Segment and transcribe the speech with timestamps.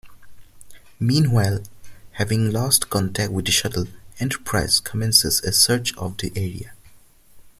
[0.99, 1.59] Meanwhile,
[2.13, 3.85] having lost contact with the shuttle,
[4.19, 6.73] "Enterprise" commences a search of the area.